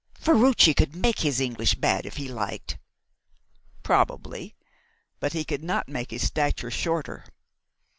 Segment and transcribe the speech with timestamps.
[0.15, 2.79] "Ferruci could make his English bad if he liked."
[3.83, 4.55] "Probably;
[5.19, 7.23] but he could not make his stature shorter.